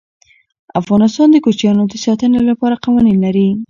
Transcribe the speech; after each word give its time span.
افغانستان 0.81 1.27
د 1.31 1.37
کوچیانو 1.45 1.83
د 1.91 1.93
ساتنې 2.05 2.39
لپاره 2.49 2.81
قوانین 2.83 3.17
لري. 3.25 3.47